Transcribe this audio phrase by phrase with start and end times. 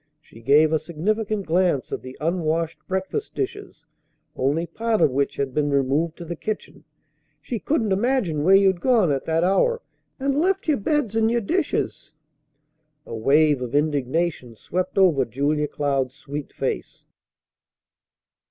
[0.19, 3.85] She gave a significant glance at the unwashed breakfast dishes,
[4.35, 6.85] only part of which had been removed to the kitchen.
[7.39, 9.79] "She couldn't imagine where you'd gone at that hour
[10.19, 12.13] an' left your beds and your dishes."
[13.05, 17.05] A wave of indignation swept over Julia Cloud's sweet face.